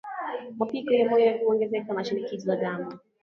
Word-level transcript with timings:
Mapigo 0.57 0.93
ya 0.93 1.05
moyo 1.09 1.31
huongezeka 1.37 1.93
na 1.93 2.03
Shinikizo 2.03 2.47
la 2.47 2.55
damu 2.55 2.99